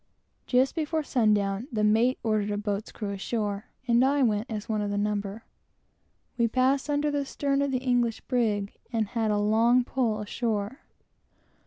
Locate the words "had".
9.09-9.29